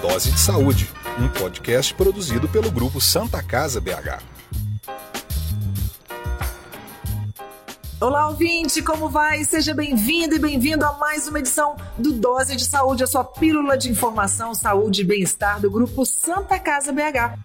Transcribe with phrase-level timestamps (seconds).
[0.00, 4.22] Dose de Saúde, um podcast produzido pelo grupo Santa Casa BH.
[8.00, 9.44] Olá, ouvinte, como vai?
[9.44, 13.78] Seja bem-vindo e bem-vindo a mais uma edição do Dose de Saúde, a sua pílula
[13.78, 17.38] de informação, saúde e bem-estar do grupo Santa Casa BH.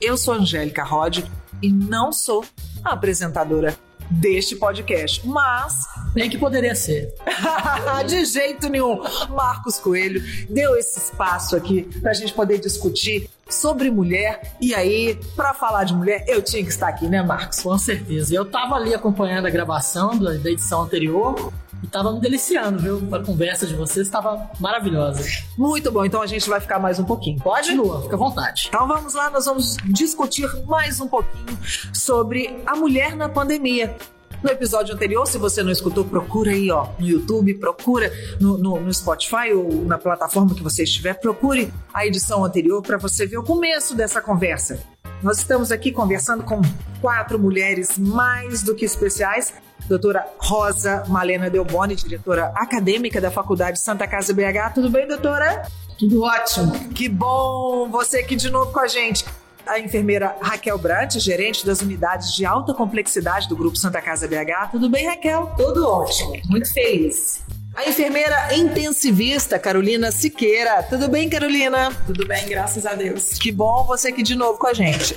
[0.00, 1.18] Eu sou Angélica Rod
[1.60, 2.44] e não sou
[2.84, 3.76] a apresentadora
[4.10, 7.12] deste podcast, mas nem que poderia ser.
[8.06, 9.02] de jeito nenhum.
[9.30, 14.54] Marcos Coelho deu esse espaço aqui para a gente poder discutir sobre mulher.
[14.60, 17.60] E aí, para falar de mulher, eu tinha que estar aqui, né, Marcos?
[17.60, 18.34] Com certeza.
[18.34, 21.52] Eu tava ali acompanhando a gravação da edição anterior
[21.84, 23.08] e tava me deliciando, viu?
[23.12, 25.22] A conversa de vocês estava maravilhosa.
[25.56, 27.76] Muito bom, então a gente vai ficar mais um pouquinho, pode?
[27.76, 28.66] Continua, fica à vontade.
[28.68, 31.58] Então vamos lá, nós vamos discutir mais um pouquinho
[31.92, 33.94] sobre a mulher na pandemia.
[34.42, 38.80] No episódio anterior, se você não escutou, procura aí, ó, no YouTube, procura no, no,
[38.80, 43.38] no Spotify ou na plataforma que você estiver, procure a edição anterior para você ver
[43.38, 44.82] o começo dessa conversa.
[45.22, 46.60] Nós estamos aqui conversando com
[47.00, 49.54] quatro mulheres mais do que especiais.
[49.88, 54.74] Doutora Rosa Malena Delboni, diretora acadêmica da Faculdade Santa Casa BH.
[54.74, 55.66] Tudo bem, doutora?
[55.98, 56.88] Tudo ótimo.
[56.90, 59.24] Que bom você aqui de novo com a gente
[59.66, 64.70] a enfermeira Raquel Brant, gerente das unidades de alta complexidade do Grupo Santa Casa BH.
[64.72, 65.52] Tudo bem, Raquel?
[65.56, 67.42] Tudo ótimo, muito feliz.
[67.74, 70.82] A enfermeira intensivista Carolina Siqueira.
[70.84, 71.90] Tudo bem, Carolina?
[72.06, 73.30] Tudo bem, graças a Deus.
[73.38, 75.16] Que bom você aqui de novo com a gente.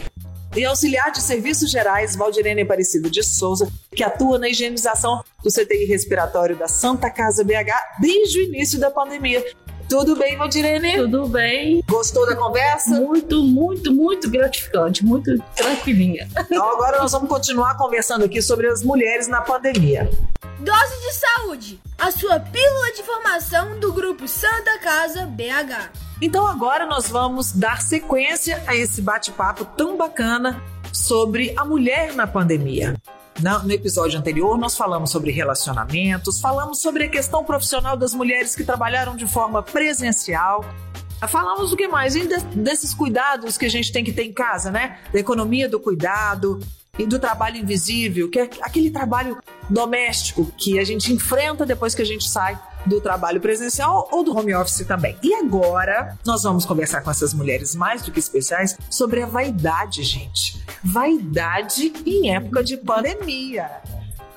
[0.57, 5.85] E auxiliar de serviços gerais, Valdirene Aparecido de Souza, que atua na higienização do CTI
[5.85, 9.45] respiratório da Santa Casa BH desde o início da pandemia.
[9.87, 10.95] Tudo bem, Valdirene?
[10.97, 11.83] Tudo bem.
[11.87, 12.89] Gostou da conversa?
[12.89, 16.27] Muito, muito, muito gratificante, muito tranquilinha.
[16.49, 20.09] Então agora nós vamos continuar conversando aqui sobre as mulheres na pandemia.
[20.59, 25.91] Dose de Saúde, a sua pílula de informação do grupo Santa Casa BH.
[26.19, 30.59] Então agora nós vamos dar sequência a esse bate-papo tão bacana
[30.91, 32.95] sobre a mulher na pandemia.
[33.39, 38.63] No episódio anterior, nós falamos sobre relacionamentos, falamos sobre a questão profissional das mulheres que
[38.63, 40.65] trabalharam de forma presencial.
[41.27, 42.15] Falamos do que mais?
[42.15, 44.97] E desses cuidados que a gente tem que ter em casa, né?
[45.13, 46.59] Da economia do cuidado
[46.97, 49.37] e do trabalho invisível, que é aquele trabalho
[49.69, 54.35] doméstico que a gente enfrenta depois que a gente sai do trabalho presencial ou do
[54.35, 55.17] home office também.
[55.21, 60.03] E agora nós vamos conversar com essas mulheres mais do que especiais sobre a vaidade,
[60.03, 60.63] gente.
[60.83, 63.69] Vaidade em época de pandemia.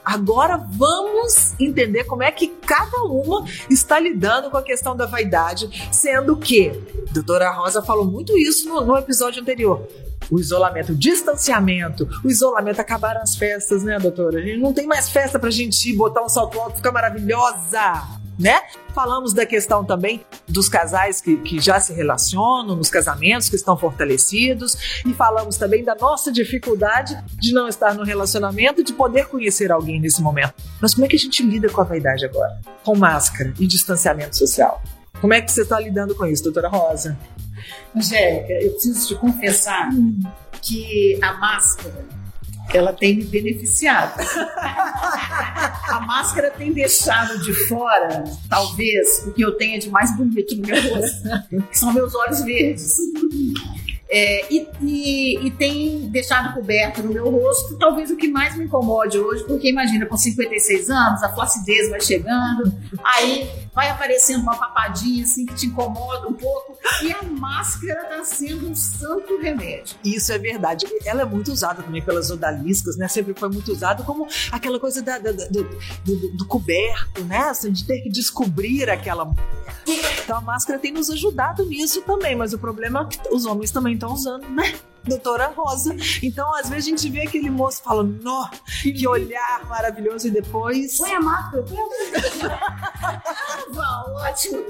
[0.04, 5.88] Agora vamos entender como é que cada uma está lidando com a questão da vaidade,
[5.92, 6.70] sendo que
[7.08, 9.86] a doutora Rosa falou muito isso no, no episódio anterior
[10.30, 14.38] o isolamento, o distanciamento, o isolamento, acabaram as festas, né, doutora?
[14.38, 18.20] A gente não tem mais festa pra gente ir, botar um salto alto, ficar maravilhosa
[18.40, 18.58] né?
[18.94, 23.76] Falamos da questão também dos casais que, que já se relacionam, nos casamentos que estão
[23.76, 29.70] fortalecidos, e falamos também da nossa dificuldade de não estar no relacionamento, de poder conhecer
[29.70, 30.54] alguém nesse momento.
[30.80, 32.58] Mas como é que a gente lida com a vaidade agora?
[32.82, 34.82] Com máscara e distanciamento social.
[35.20, 37.16] Como é que você está lidando com isso, doutora Rosa?
[37.94, 39.90] Angélica, eu preciso te confessar
[40.62, 42.04] que a máscara
[42.72, 44.20] ela tem me beneficiado.
[44.20, 50.66] a máscara tem deixado de fora, talvez, o que eu tenha de mais bonito no
[50.66, 51.28] meu rosto,
[51.68, 52.96] que são meus olhos verdes.
[54.12, 58.64] É, e, e, e, tem deixado coberto no meu rosto, talvez o que mais me
[58.64, 64.56] incomode hoje, porque imagina, com 56 anos, a flacidez vai chegando, aí vai aparecendo uma
[64.56, 69.96] papadinha assim que te incomoda um pouco, e a máscara está sendo um santo remédio.
[70.04, 70.86] Isso é verdade.
[71.04, 73.06] Ela é muito usada também pelas odaliscas, né?
[73.06, 75.62] Sempre foi muito usada como aquela coisa da, da, do,
[76.04, 77.38] do, do, coberto, né?
[77.38, 79.44] Assim, de ter que descobrir aquela mulher.
[80.30, 83.72] Então a máscara tem nos ajudado nisso também, mas o problema é que os homens
[83.72, 84.78] também estão usando, né?
[85.04, 85.96] Doutora Rosa.
[86.22, 88.48] Então, às vezes a gente vê aquele moço falando, nó,
[88.82, 90.98] que olhar maravilhoso, e depois.
[90.98, 92.80] Põe a máscara, põe a
[93.82, 94.64] ah, ótimo.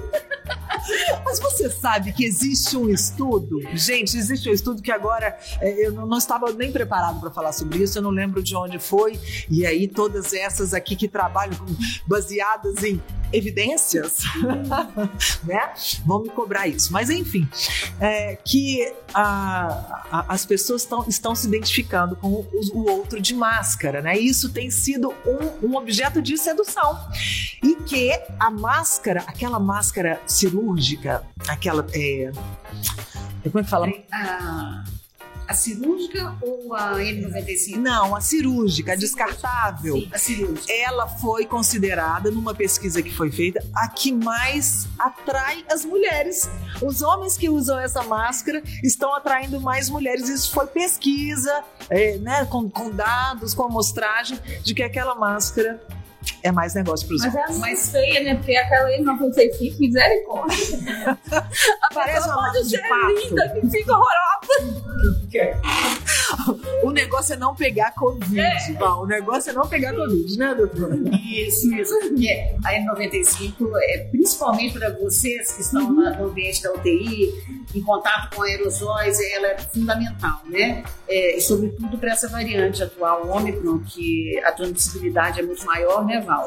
[1.24, 5.92] Mas você sabe que existe um estudo, gente, existe um estudo que agora é, eu
[5.92, 9.18] não estava nem preparado para falar sobre isso, eu não lembro de onde foi,
[9.48, 11.64] e aí todas essas aqui que trabalham
[12.06, 13.00] baseadas em
[13.32, 14.22] evidências,
[15.44, 15.72] né?
[16.04, 16.92] Vão me cobrar isso.
[16.92, 17.48] Mas enfim,
[18.00, 23.34] é, que a, a, as pessoas tão, estão se identificando com o, o, outro de
[23.34, 24.18] máscara, né?
[24.18, 26.98] Isso tem sido um, um objeto de sedução.
[27.62, 31.86] E que a máscara, aquela máscara cirúrgica, aquela.
[31.92, 32.30] É,
[33.44, 33.88] como é que fala?
[34.12, 34.84] A,
[35.50, 37.74] A cirúrgica ou a N95?
[37.74, 39.94] Não, a cirúrgica, a descartável.
[39.94, 40.72] Sim, a cirúrgica.
[40.72, 46.48] Ela foi considerada, numa pesquisa que foi feita, a que mais atrai as mulheres.
[46.80, 50.28] Os homens que usam essa máscara estão atraindo mais mulheres.
[50.28, 55.82] Isso foi pesquisa, é, né, com, com dados, com amostragem de que aquela máscara
[56.44, 57.50] é mais negócio para os Mas homens.
[57.50, 58.34] é a mais feia, né?
[58.36, 60.78] Porque aquela aí não sei se misericórdia.
[61.82, 63.14] A Parece uma pode massa de ser pato.
[63.14, 64.79] linda, que fica horrorosa.
[66.82, 69.02] O negócio é não pegar Covid, Val.
[69.02, 70.94] O negócio é não pegar Covid, né, doutor?
[71.12, 71.92] Isso, isso.
[72.00, 72.28] Porque
[72.64, 77.32] a N95 é principalmente para vocês que estão na- no ambiente da UTI,
[77.74, 80.82] em contato com aerosóis, ela é fundamental, né?
[81.08, 86.04] É, e sobretudo para essa variante atual, o Ômicron, que a transmissibilidade é muito maior,
[86.06, 86.46] né, Val?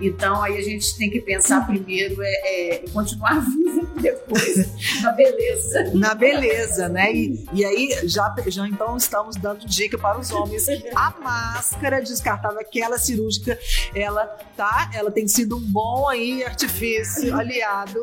[0.00, 5.12] Então aí a gente tem que pensar primeiro é, é, em continuar vivo depois na
[5.12, 5.90] beleza.
[5.94, 7.12] Na beleza, né?
[7.12, 10.66] E, e aí, já, já então estamos dando dica para os homens.
[10.94, 13.58] A máscara descartável, aquela cirúrgica,
[13.94, 18.00] ela tá, ela tem sido um bom aí artifício aliado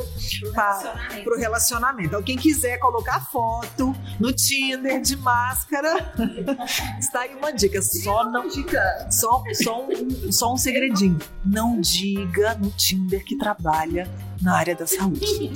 [0.53, 2.07] para o relacionamento.
[2.07, 6.13] Então, quem quiser colocar foto no Tinder de máscara,
[6.99, 7.81] está aí uma dica.
[7.81, 9.07] Só não Dica.
[9.11, 11.19] só, só, um, só um segredinho.
[11.45, 14.09] Não diga no Tinder que trabalha
[14.41, 15.51] na área da saúde.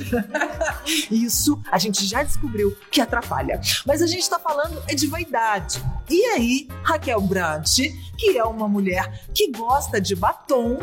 [1.10, 3.60] Isso a gente já descobriu que atrapalha.
[3.86, 5.82] Mas a gente está falando é de vaidade.
[6.10, 7.80] E aí, Raquel Brant,
[8.18, 10.80] que é uma mulher que gosta de batom,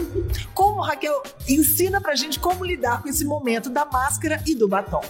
[0.55, 5.03] como Raquel ensina pra gente como lidar com esse momento da máscara e do batom.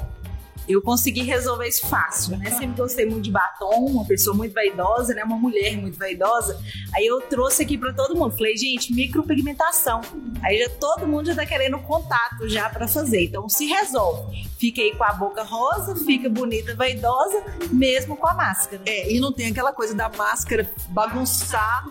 [0.71, 2.51] Eu consegui resolver isso fácil, né?
[2.51, 5.25] Sempre gostei muito de batom, uma pessoa muito vaidosa, né?
[5.25, 6.61] Uma mulher muito vaidosa.
[6.95, 8.37] Aí eu trouxe aqui pra todo mundo.
[8.37, 10.01] Falei, gente, micropigmentação.
[10.43, 13.25] Aí já todo mundo já tá querendo contato já pra fazer.
[13.25, 14.49] Então se resolve.
[14.59, 18.83] Fica aí com a boca rosa, fica bonita, vaidosa, mesmo com a máscara.
[18.87, 21.85] É, e não tem aquela coisa da máscara bagunçar.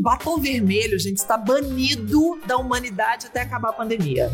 [0.00, 4.32] Batom vermelho, gente, está banido da humanidade até acabar a pandemia.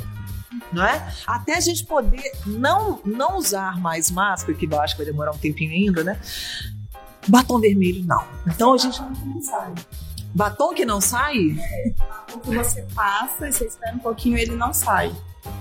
[0.72, 1.12] Não é?
[1.26, 5.32] Até a gente poder não, não usar mais máscara, que eu acho que vai demorar
[5.32, 6.20] um tempinho ainda, né?
[7.28, 8.24] Batom vermelho, não.
[8.46, 9.00] Então a gente.
[10.34, 11.36] Batom que não sai?
[12.34, 15.12] O que você passa e você espera um pouquinho, ele não sai.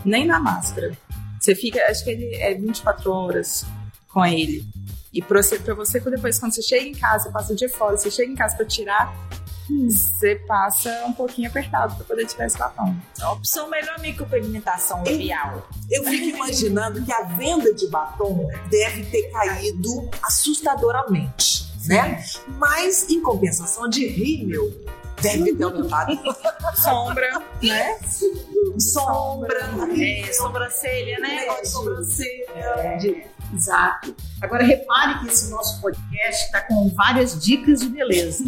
[0.06, 0.96] Nem na máscara.
[1.40, 3.66] Você fica, acho que ele é 24 horas
[4.10, 4.68] com ele.
[5.12, 7.98] E pra você, pra você depois, quando você chega em casa, passa o dia fora,
[7.98, 9.14] você chega em casa pra tirar,
[9.70, 12.96] você passa um pouquinho apertado pra poder tirar esse batom.
[13.22, 15.68] A opção melhor micropigmentação labial.
[15.90, 22.24] Eu fico imaginando que a venda de batom deve ter caído assustadoramente, né?
[22.48, 24.72] Mas, em compensação de rímel,
[25.22, 26.18] deve ter aumentado.
[26.76, 28.00] Sombra, né?
[28.78, 29.60] Sombra,
[29.98, 31.62] É, sobrancelha, né?
[31.62, 32.98] de sobrancelha.
[33.00, 33.24] de-
[33.54, 34.16] Exato.
[34.42, 38.44] Agora repare que esse nosso podcast está com várias dicas de beleza.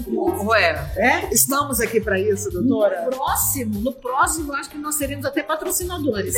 [0.46, 1.34] Ué, É?
[1.34, 3.06] estamos aqui para isso, doutora?
[3.06, 6.34] No próximo, no próximo, acho que nós seremos até patrocinadores.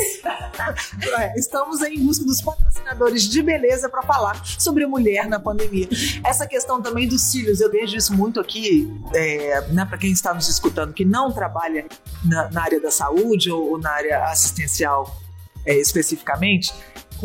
[1.36, 5.88] Estamos em busca dos patrocinadores de beleza para falar sobre mulher na pandemia.
[6.24, 10.32] Essa questão também dos cílios, eu vejo isso muito aqui, é, né, para quem está
[10.34, 11.86] nos escutando, que não trabalha
[12.24, 15.20] na, na área da saúde ou, ou na área assistencial
[15.64, 16.72] é, especificamente,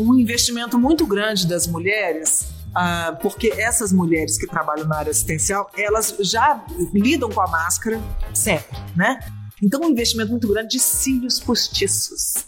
[0.00, 2.48] um investimento muito grande das mulheres.
[2.74, 6.64] ah, porque essas mulheres que trabalham na área assistencial, elas já
[6.94, 8.00] lidam com a máscara
[8.32, 9.18] sempre, né?
[9.60, 12.46] Então, um investimento muito grande de cílios postiços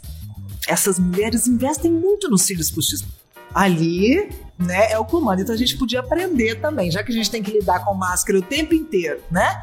[0.66, 3.06] essas mulheres investem muito nos cílios postiços.
[3.54, 5.40] Ali, né, é o comando.
[5.40, 8.38] Então a gente podia aprender também, já que a gente tem que lidar com máscara
[8.38, 9.62] o tempo inteiro, né?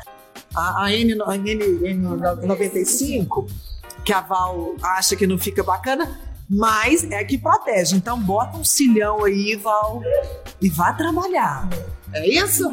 [0.56, 3.50] A, a N, a N, N95,
[4.06, 6.20] que a Val acha que não fica bacana,
[6.50, 7.96] mas é que protege.
[7.96, 10.02] Então bota um cilhão aí, Val,
[10.62, 11.70] e vá trabalhar.
[12.12, 12.68] É isso?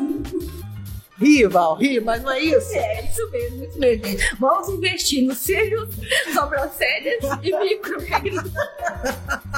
[1.18, 2.74] Ri, Val, ri, mas não é isso?
[2.74, 4.04] É isso mesmo, isso mesmo.
[4.38, 5.88] Vamos investir nos cílios,
[6.34, 8.52] sobrancelhas e micropigmentação.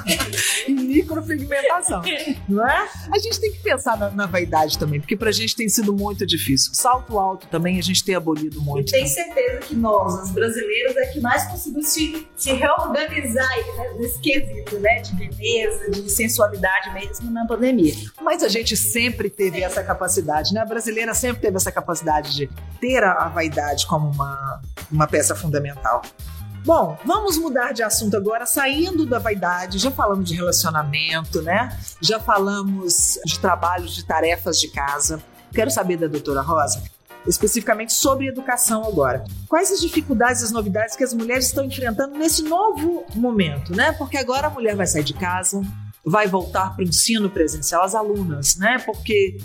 [0.69, 2.03] e micropigmentação,
[2.49, 2.89] não é?
[3.13, 6.25] A gente tem que pensar na, na vaidade também, porque pra gente tem sido muito
[6.25, 6.73] difícil.
[6.75, 8.93] Salto alto também a gente tem abolido muito.
[8.93, 13.95] tenho certeza que nós, as brasileiras, é que mais conseguimos se, se reorganizar aí, né,
[13.99, 15.01] nesse quesito, né?
[15.01, 17.95] De beleza, de sensualidade mesmo na pandemia.
[18.23, 20.61] Mas a gente sempre teve essa capacidade, né?
[20.61, 22.51] A brasileira sempre teve essa capacidade de
[22.81, 26.03] ter a, vaidade como uma, uma peça fundamental.
[26.65, 31.77] Bom, vamos mudar de assunto agora, saindo da vaidade, já falamos de relacionamento, né?
[32.01, 35.23] Já falamos de trabalhos, de tarefas de casa.
[35.53, 36.83] Quero saber da doutora Rosa,
[37.27, 39.25] especificamente sobre educação agora.
[39.49, 43.93] Quais as dificuldades as novidades que as mulheres estão enfrentando nesse novo momento, né?
[43.93, 45.63] Porque agora a mulher vai sair de casa,
[46.05, 48.79] vai voltar para o ensino presencial, as alunas, né?
[48.85, 49.39] Porque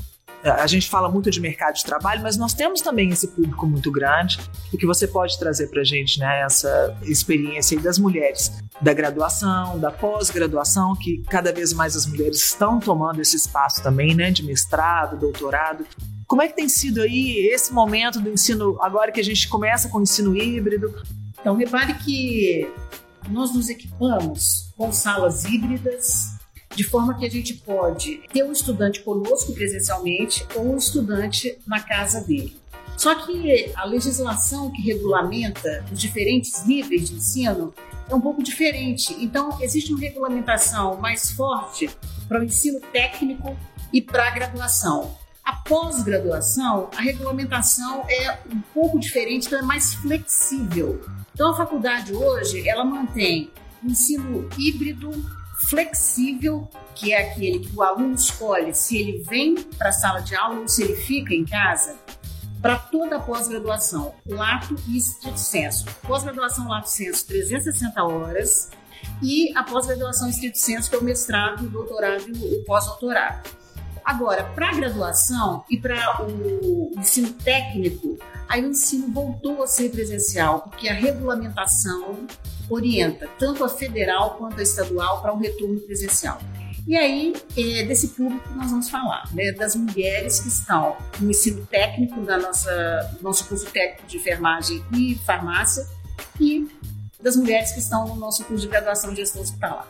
[0.43, 3.89] A gente fala muito de mercado de trabalho, mas nós temos também esse público muito
[3.89, 4.39] grande
[4.73, 9.79] e que você pode trazer para a gente né, essa experiência das mulheres da graduação,
[9.79, 14.43] da pós-graduação, que cada vez mais as mulheres estão tomando esse espaço também, né, de
[14.43, 15.85] mestrado, doutorado.
[16.27, 19.87] Como é que tem sido aí esse momento do ensino, agora que a gente começa
[19.87, 20.93] com o ensino híbrido?
[21.39, 22.69] Então, repare que
[23.29, 26.32] nós nos equipamos com salas híbridas,
[26.75, 30.77] de forma que a gente pode ter o um estudante conosco presencialmente ou o um
[30.77, 32.61] estudante na casa dele.
[32.97, 37.73] Só que a legislação que regulamenta os diferentes níveis de ensino
[38.09, 39.15] é um pouco diferente.
[39.19, 41.89] Então, existe uma regulamentação mais forte
[42.27, 43.57] para o ensino técnico
[43.91, 45.15] e para a graduação.
[45.43, 51.01] A pós-graduação, a regulamentação é um pouco diferente, então é mais flexível.
[51.33, 53.51] Então, a faculdade hoje, ela mantém
[53.83, 55.11] ensino híbrido,
[55.67, 60.35] flexível, que é aquele que o aluno escolhe se ele vem para a sala de
[60.35, 61.95] aula ou se ele fica em casa,
[62.61, 65.85] para toda a pós-graduação, lato e estrito senso.
[66.07, 68.69] Pós-graduação lato senso, 360 horas,
[69.21, 73.49] e a pós-graduação estrito senso, que é o mestrado, o doutorado e o pós-doutorado.
[74.03, 78.17] Agora, para a graduação e para o ensino técnico,
[78.49, 82.27] aí o ensino voltou a ser presencial, porque a regulamentação
[82.69, 86.39] orienta tanto a federal quanto a estadual para um retorno presencial.
[86.85, 91.29] E aí, é desse público que nós vamos falar, né, das mulheres que estão no
[91.29, 95.87] ensino técnico da nossa nosso curso técnico de enfermagem e farmácia
[96.39, 96.67] e
[97.21, 99.87] das mulheres que estão no nosso curso de graduação de gestão hospitalar,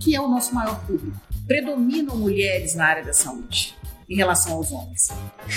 [0.00, 3.76] que é o nosso maior público predominam mulheres na área da saúde
[4.08, 5.08] em relação aos homens.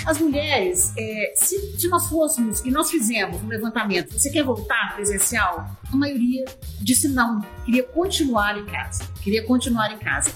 [0.06, 4.96] As mulheres, é, se, se, nós fôssemos e nós fizemos um levantamento, você quer voltar
[4.96, 5.70] presencial?
[5.92, 6.46] A maioria
[6.82, 10.32] disse não, queria continuar em casa, queria continuar em casa.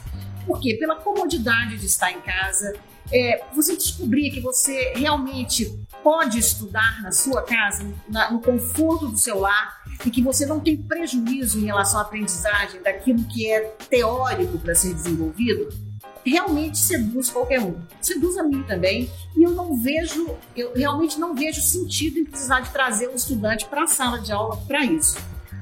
[0.45, 0.75] Por quê?
[0.79, 2.73] Pela comodidade de estar em casa,
[3.11, 9.17] é, você descobrir que você realmente pode estudar na sua casa, na, no conforto do
[9.17, 13.61] seu lar, e que você não tem prejuízo em relação à aprendizagem daquilo que é
[13.89, 15.69] teórico para ser desenvolvido,
[16.25, 17.75] realmente seduz qualquer um.
[18.01, 19.09] Seduz a mim também.
[19.35, 23.65] E eu não vejo, eu realmente não vejo sentido em precisar de trazer um estudante
[23.65, 25.17] para a sala de aula para isso.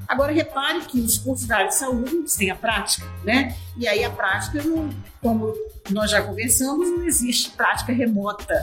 [0.08, 3.56] Agora, repare que os cursos da área de saúde têm a prática, né?
[3.77, 4.62] E aí a prática,
[5.22, 5.53] como
[5.89, 8.53] nós já conversamos, não existe prática remota.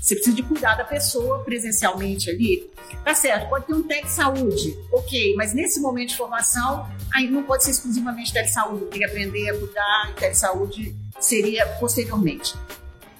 [0.00, 2.70] Você precisa de cuidar da pessoa presencialmente ali.
[3.04, 7.42] Tá certo, pode ter um tech saúde, ok, mas nesse momento de formação, aí não
[7.42, 12.54] pode ser exclusivamente tech saúde, tem que aprender a cuidar e tech saúde seria posteriormente.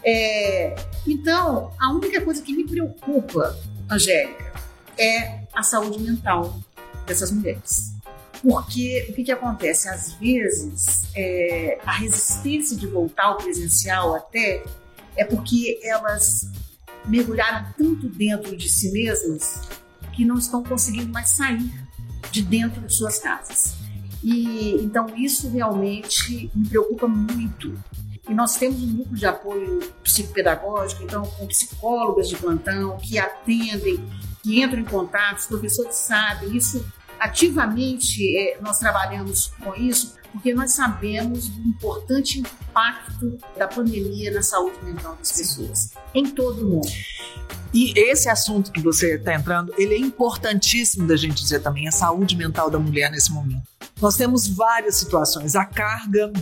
[0.05, 0.75] É,
[1.07, 3.57] então, a única coisa que me preocupa,
[3.91, 4.53] Angélica,
[4.99, 6.59] é a saúde mental
[7.07, 7.93] dessas mulheres.
[8.43, 9.89] Porque o que, que acontece?
[9.89, 14.65] Às vezes, é, a resistência de voltar ao presencial até
[15.17, 16.51] é porque elas
[17.05, 19.61] mergulharam tanto dentro de si mesmas
[20.13, 21.71] que não estão conseguindo mais sair
[22.31, 23.75] de dentro de suas casas.
[24.23, 27.77] E então isso realmente me preocupa muito.
[28.29, 34.03] E nós temos um grupo de apoio psicopedagógico, então com psicólogas de plantão que atendem,
[34.43, 36.85] que entram em contato, os professores sabem, isso
[37.19, 44.43] ativamente é, nós trabalhamos com isso porque nós sabemos do importante impacto da pandemia na
[44.43, 46.89] saúde mental das pessoas em todo o mundo.
[47.73, 51.93] E esse assunto que você está entrando, ele é importantíssimo da gente dizer também, a
[51.93, 53.63] saúde mental da mulher nesse momento.
[54.03, 55.55] Nós temos várias situações.
[55.55, 56.33] A carga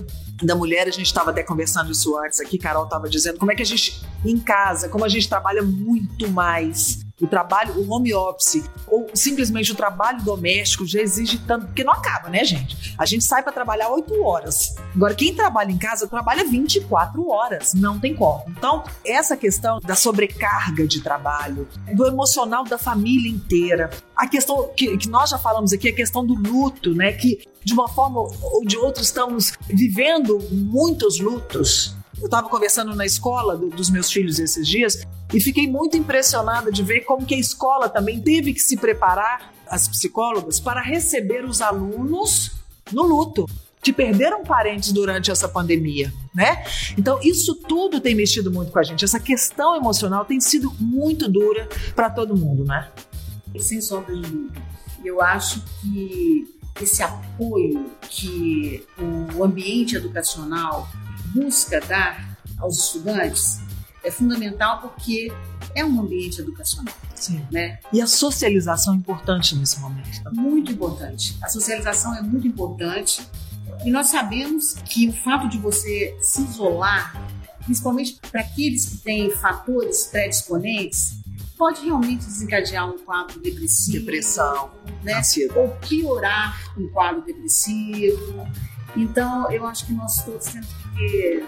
[0.43, 3.55] da mulher, a gente estava até conversando isso antes aqui, Carol estava dizendo como é
[3.55, 8.15] que a gente, em casa, como a gente trabalha muito mais o trabalho, o home
[8.15, 12.95] office, ou simplesmente o trabalho doméstico já exige tanto, porque não acaba, né, gente?
[12.97, 14.75] A gente sai para trabalhar 8 horas.
[14.95, 18.45] Agora, quem trabalha em casa trabalha 24 horas, não tem como.
[18.49, 24.97] Então, essa questão da sobrecarga de trabalho, do emocional da família inteira, a questão que,
[24.97, 28.65] que nós já falamos aqui, a questão do luto, né, que de uma forma ou
[28.65, 34.39] de outra estamos vivendo muitos lutos eu estava conversando na escola do, dos meus filhos
[34.39, 38.61] esses dias e fiquei muito impressionada de ver como que a escola também teve que
[38.61, 42.53] se preparar, as psicólogas, para receber os alunos
[42.93, 43.47] no luto
[43.83, 46.65] que perderam parentes durante essa pandemia, né?
[46.99, 49.05] Então isso tudo tem mexido muito com a gente.
[49.05, 52.91] Essa questão emocional tem sido muito dura para todo mundo, né?
[53.59, 54.61] Sem sombra de dúvida.
[55.05, 56.47] Eu acho que
[56.83, 58.85] esse apoio que
[59.35, 60.89] o ambiente educacional
[61.35, 63.61] busca dar aos estudantes
[64.03, 65.33] é fundamental porque
[65.75, 66.95] é um ambiente educacional.
[67.15, 67.45] Sim.
[67.51, 67.79] Né?
[67.93, 70.23] E a socialização é importante nesse momento.
[70.23, 70.41] Também.
[70.41, 71.37] Muito importante.
[71.43, 73.21] A socialização é muito importante.
[73.85, 77.15] E nós sabemos que o fato de você se isolar
[77.65, 81.21] principalmente para aqueles que têm fatores predisponentes,
[81.57, 84.71] pode realmente desencadear um quadro depressivo, Depressão,
[85.03, 85.15] né?
[85.15, 85.59] ansiedade.
[85.59, 88.49] ou piorar um quadro depressivo.
[88.97, 91.47] Então, eu acho que nós todos temos que ter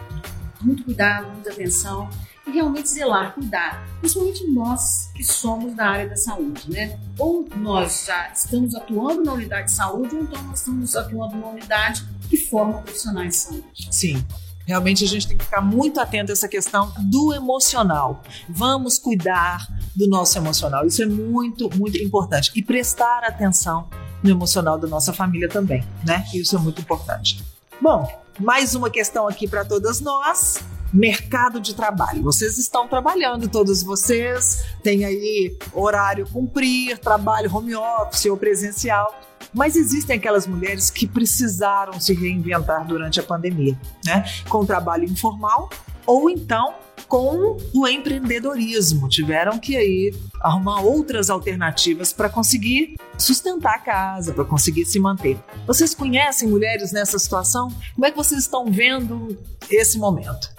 [0.61, 2.09] muito cuidado, muita atenção
[2.47, 3.87] e realmente zelar, cuidar.
[4.00, 6.99] Principalmente nós que somos da área da saúde, né?
[7.18, 11.49] Ou nós já estamos atuando na unidade de saúde, ou então nós estamos atuando numa
[11.49, 13.88] unidade que forma profissionais de saúde.
[13.90, 14.25] Sim.
[14.64, 18.23] Realmente a gente tem que ficar muito atento a essa questão do emocional.
[18.49, 20.87] Vamos cuidar do nosso emocional.
[20.87, 22.52] Isso é muito, muito importante.
[22.54, 23.88] E prestar atenção
[24.23, 26.25] no emocional da nossa família também, né?
[26.32, 27.42] Isso é muito importante.
[27.80, 30.58] Bom, mais uma questão aqui para todas nós.
[30.92, 32.22] Mercado de trabalho.
[32.22, 39.18] Vocês estão trabalhando, todos vocês têm aí horário cumprir, trabalho home office ou presencial.
[39.54, 44.24] Mas existem aquelas mulheres que precisaram se reinventar durante a pandemia, né?
[44.48, 45.70] Com trabalho informal
[46.06, 46.74] ou então
[47.12, 49.07] com o empreendedorismo.
[49.07, 55.38] Tiveram que aí arrumar outras alternativas para conseguir sustentar a casa, para conseguir se manter.
[55.66, 57.69] Vocês conhecem mulheres nessa situação?
[57.95, 59.38] Como é que vocês estão vendo
[59.69, 60.50] esse momento?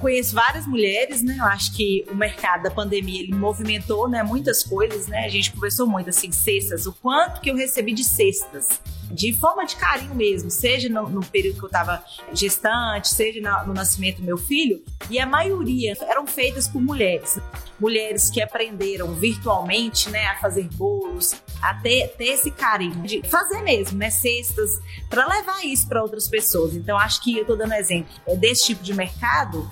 [0.00, 1.36] conheço várias mulheres, né?
[1.38, 5.26] Eu acho que o mercado da pandemia ele movimentou, né, muitas coisas, né?
[5.26, 9.66] A gente conversou muito assim, cestas, o quanto que eu recebi de cestas, de forma
[9.66, 14.18] de carinho mesmo, seja no, no período que eu estava gestante, seja no, no nascimento
[14.18, 17.38] do meu filho, e a maioria eram feitas por mulheres.
[17.78, 23.62] Mulheres que aprenderam virtualmente, né, a fazer bolos, a ter, ter esse carinho de fazer
[23.62, 24.70] mesmo, né, cestas,
[25.08, 26.74] para levar isso para outras pessoas.
[26.74, 29.70] Então, acho que eu estou dando exemplo é, desse tipo de mercado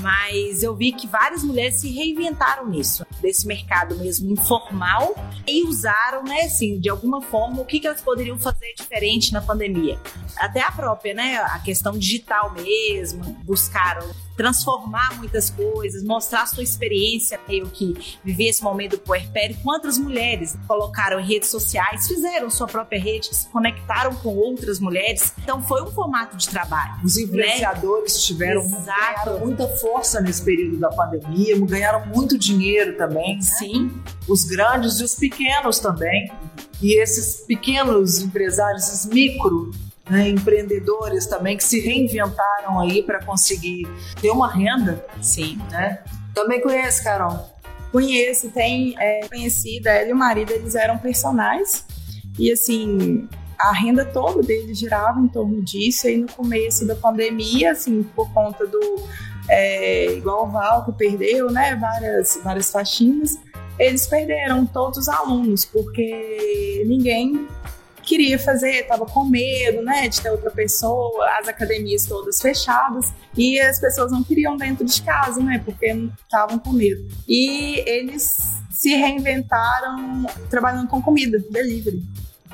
[0.00, 5.14] mas eu vi que várias mulheres se reinventaram nisso, desse mercado mesmo informal
[5.46, 9.40] e usaram, né, assim, de alguma forma, o que, que elas poderiam fazer diferente na
[9.40, 9.98] pandemia.
[10.36, 16.62] Até a própria, né, a questão digital mesmo, buscaram transformar muitas coisas, mostrar a sua
[16.62, 17.40] experiência.
[17.48, 22.68] Eu que vivi esse momento do puerpério, quantas mulheres colocaram em redes sociais, fizeram sua
[22.68, 25.34] própria rede, se conectaram com outras mulheres.
[25.42, 27.04] Então foi um formato de trabalho.
[27.04, 28.20] Os influenciadores né?
[28.20, 29.38] tiveram Exato.
[29.40, 33.36] muita força nesse período da pandemia, ganharam muito dinheiro também.
[33.36, 33.42] Né?
[33.42, 33.90] Sim.
[34.28, 36.30] Os grandes e os pequenos também.
[36.80, 39.72] E esses pequenos empresários, esses micro
[40.10, 43.86] né, empreendedores também que se reinventaram aí para conseguir
[44.20, 45.04] ter uma renda.
[45.20, 45.58] Sim.
[45.70, 46.02] Né?
[46.34, 47.38] Também conhece, Carol?
[47.92, 51.84] Conheço, tem é, conhecida, ela e o marido, eles eram personagens.
[52.38, 56.06] E assim, a renda toda deles girava em torno disso.
[56.06, 59.02] E aí no começo da pandemia, assim, por conta do.
[59.50, 61.74] É, igual o Val que perdeu, né?
[61.76, 63.38] Várias, várias faxinas.
[63.78, 67.48] Eles perderam todos os alunos, porque ninguém
[68.08, 73.60] queria fazer, estava com medo, né, de ter outra pessoa, as academias todas fechadas e
[73.60, 75.86] as pessoas não queriam dentro de casa, né, porque
[76.22, 77.06] estavam com medo.
[77.28, 82.02] E eles se reinventaram trabalhando com comida, delivery.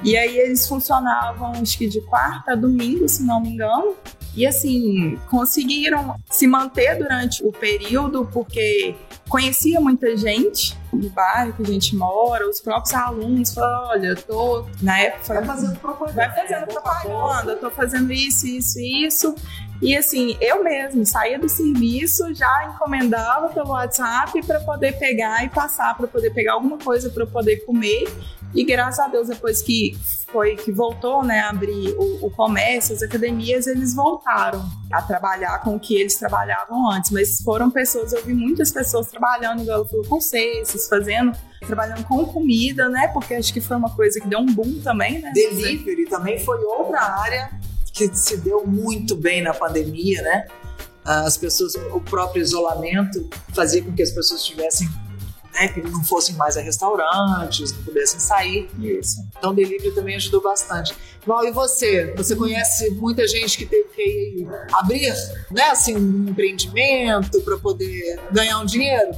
[0.02, 3.94] E aí eles funcionavam, acho que de quarta a domingo, se não me engano.
[4.36, 8.94] E assim, conseguiram se manter durante o período, porque
[9.28, 14.16] conhecia muita gente no bairro que a gente mora, os próprios alunos falaram, olha, eu
[14.16, 19.34] tô, na época, vai fazendo propaganda, vai fazendo propaganda, eu tô fazendo isso, isso, isso.
[19.82, 25.48] E assim, eu mesmo saía do serviço, já encomendava pelo WhatsApp para poder pegar e
[25.48, 28.06] passar, para poder pegar alguma coisa para poder comer.
[28.54, 29.98] E graças a Deus, depois que
[30.30, 35.60] foi que voltou né, a abrir o, o, comércio, as academias, eles voltaram a trabalhar
[35.60, 37.10] com o que eles trabalhavam antes.
[37.10, 41.32] Mas foram pessoas, eu vi muitas pessoas trabalhando, igual ela falou, com cestos, fazendo,
[41.66, 43.08] trabalhando com comida, né?
[43.08, 45.32] Porque acho que foi uma coisa que deu um boom também, né?
[45.34, 47.50] Delivery também foi outra área
[47.92, 50.46] que se deu muito bem na pandemia, né?
[51.04, 54.88] As pessoas, o próprio isolamento fazia com que as pessoas tivessem
[55.54, 58.68] né, que não fossem mais a restaurantes, não pudessem sair.
[58.78, 59.24] Isso.
[59.38, 60.94] Então, o delivery também ajudou bastante.
[61.26, 62.12] Val, e você?
[62.16, 65.12] Você conhece muita gente que teve que abrir,
[65.50, 69.12] né, assim, um empreendimento para poder ganhar um dinheiro?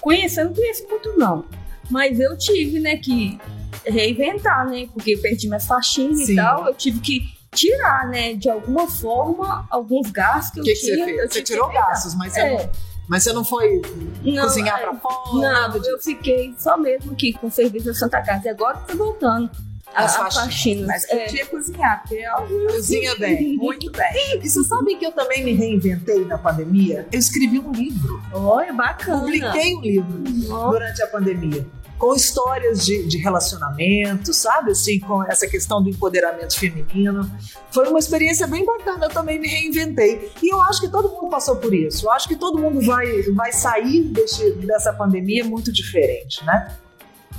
[0.00, 1.44] Conheço, eu não conheço muito não.
[1.90, 3.38] Mas eu tive, né, que
[3.84, 4.86] reinventar, né?
[4.92, 6.32] Porque eu perdi minhas faixinhas Sim.
[6.32, 6.66] e tal.
[6.66, 7.20] Eu tive que
[7.54, 10.96] tirar, né, de alguma forma, alguns gastos que, O que, eu que tinha.
[10.96, 11.18] você fez?
[11.18, 12.70] eu Você tirou gastos, mas você, É.
[13.08, 13.82] mas você não foi
[14.22, 15.14] Não, cozinhar é, para fora?
[15.32, 15.98] Não, nada eu disso.
[16.02, 18.46] fiquei só mesmo aqui com o serviço da Santa Casa.
[18.46, 19.50] E agora tá voltando
[19.94, 20.44] As a faxinas.
[20.46, 20.86] faxina.
[20.86, 21.24] Mas É.
[21.26, 23.56] podia cozinhar, porque ó, Cozinha bem.
[23.56, 24.40] muito bem.
[24.42, 27.06] E você sabe que eu também me reinventei na pandemia?
[27.12, 28.20] Eu escrevi um livro.
[28.32, 29.20] Olha, bacana.
[29.20, 30.70] Publiquei um livro Ó.
[30.70, 31.66] durante a pandemia.
[32.04, 34.72] Com histórias de, de relacionamento, sabe?
[34.72, 37.30] Assim, com essa questão do empoderamento feminino.
[37.70, 40.30] Foi uma experiência bem bacana, eu também me reinventei.
[40.42, 42.04] E eu acho que todo mundo passou por isso.
[42.04, 46.76] Eu acho que todo mundo vai, vai sair desse, dessa pandemia muito diferente, né?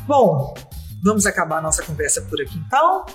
[0.08, 0.56] Bom,
[1.04, 3.06] vamos acabar a nossa conversa por aqui então.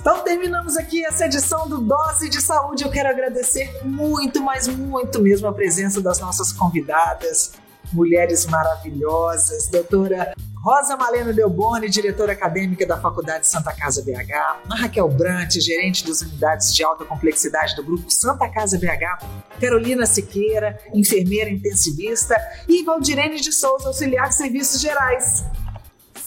[0.00, 2.84] Então terminamos aqui essa edição do Dose de Saúde.
[2.84, 7.52] Eu quero agradecer muito, mas muito mesmo a presença das nossas convidadas,
[7.92, 10.34] mulheres maravilhosas, doutora
[10.66, 16.74] Rosa Malena Delboni, diretora acadêmica da Faculdade Santa Casa BH, Raquel Brant, gerente das unidades
[16.74, 19.24] de alta complexidade do Grupo Santa Casa BH,
[19.60, 22.36] Carolina Siqueira, enfermeira intensivista.
[22.68, 25.44] E Valdirene de Souza, auxiliar de serviços gerais.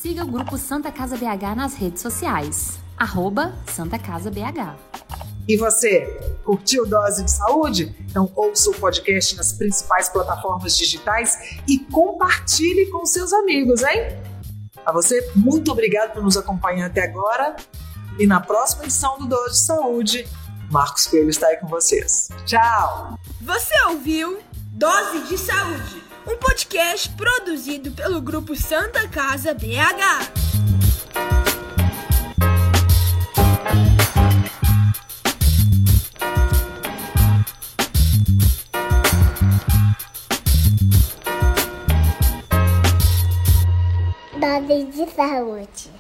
[0.02, 4.76] Siga o Grupo Santa Casa BH nas redes sociais arroba Santa Casa BH.
[5.48, 6.06] E você,
[6.44, 7.96] curtiu Dose de Saúde?
[8.02, 14.16] Então ouça o podcast nas principais plataformas digitais e compartilhe com seus amigos, hein?
[14.86, 17.56] A você, muito obrigado por nos acompanhar até agora.
[18.20, 20.28] E na próxima edição do Dose de Saúde,
[20.70, 22.30] Marcos Coelho está aí com vocês.
[22.46, 23.18] Tchau!
[23.42, 24.40] Você ouviu
[24.72, 30.49] Dose de Saúde, um podcast produzido pelo Grupo Santa Casa BH.
[45.10, 45.99] Dose de saúde.